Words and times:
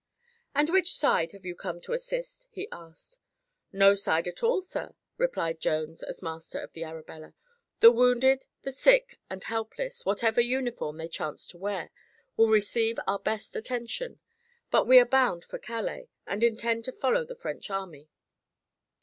"And 0.55 0.69
which 0.71 0.95
side 0.97 1.31
have 1.33 1.45
you 1.45 1.53
come 1.55 1.79
to 1.81 1.93
assist?" 1.93 2.47
he 2.49 2.67
asked. 2.71 3.19
"No 3.71 3.93
side 3.93 4.27
at 4.27 4.41
all, 4.41 4.63
sir," 4.63 4.95
replied 5.19 5.59
Jones, 5.59 6.01
as 6.01 6.23
master 6.23 6.59
of 6.59 6.71
the 6.73 6.83
Arabella. 6.83 7.35
"The 7.81 7.91
wounded, 7.91 8.47
the 8.63 8.71
sick 8.71 9.19
and 9.29 9.43
helpless, 9.43 10.03
whatever 10.03 10.41
uniform 10.41 10.97
they 10.97 11.07
chance 11.07 11.45
to 11.49 11.59
wear, 11.59 11.91
will 12.35 12.47
receive 12.49 12.97
our 13.05 13.19
best 13.19 13.55
attention. 13.55 14.19
But 14.71 14.87
we 14.87 14.97
are 14.97 15.05
bound 15.05 15.43
for 15.43 15.59
Calais 15.59 16.09
and 16.25 16.43
intend 16.43 16.83
to 16.85 16.91
follow 16.91 17.23
the 17.23 17.35
French 17.35 17.69
army." 17.69 18.09